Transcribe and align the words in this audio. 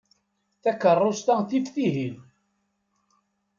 Takeṛṛust-a 0.63 1.35
tif 1.49 1.65
tihin. 1.75 2.15